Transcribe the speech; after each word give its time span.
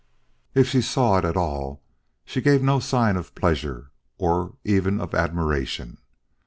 If 0.55 0.67
she 0.67 0.81
saw 0.81 1.19
it 1.19 1.25
at 1.25 1.37
all, 1.37 1.83
she 2.25 2.41
gave 2.41 2.63
no 2.63 2.79
sign 2.79 3.15
of 3.17 3.35
pleasure 3.35 3.91
or 4.17 4.55
even 4.63 4.99
of 4.99 5.13
admiration. 5.13 5.99